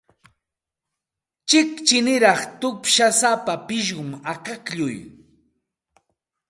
Chiqchiniraq 1.49 2.39
tupshusapa 2.59 3.53
pishqum 3.67 4.09
akaklluqa. 4.31 5.03